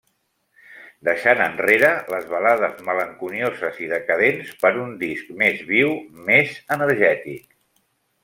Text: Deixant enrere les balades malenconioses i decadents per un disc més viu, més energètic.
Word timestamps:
Deixant 1.07 1.41
enrere 1.47 1.89
les 2.13 2.23
balades 2.31 2.79
malenconioses 2.87 3.77
i 3.87 3.91
decadents 3.93 4.55
per 4.65 4.73
un 4.87 4.97
disc 5.03 5.29
més 5.45 5.63
viu, 5.75 5.93
més 6.31 6.57
energètic. 6.79 7.55